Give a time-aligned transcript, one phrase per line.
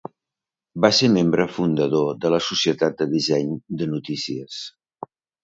[0.85, 3.53] Va ser membre fundador de la Societat de Disseny
[3.83, 4.59] de Notícies.